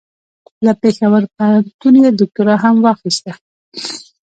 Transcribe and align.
له 0.65 0.71
پېښور 0.81 1.23
پوهنتون 1.35 1.93
یې 2.03 2.09
دوکتورا 2.19 2.55
هم 2.63 2.75
واخیسته. 2.85 3.31